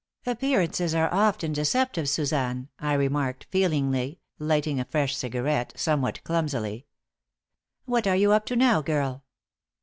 "Appearances 0.25 0.95
are 0.95 1.13
often 1.13 1.53
deceptive, 1.53 2.09
Suzanne," 2.09 2.69
I 2.79 2.93
remarked, 2.93 3.45
feelingly, 3.51 4.19
lighting 4.39 4.79
a 4.79 4.85
fresh 4.85 5.15
cigarette, 5.15 5.73
somewhat 5.75 6.23
clumsily. 6.23 6.87
"What 7.85 8.07
are 8.07 8.15
you 8.15 8.31
up 8.31 8.47
to 8.47 8.55
now, 8.55 8.81
girl?" 8.81 9.23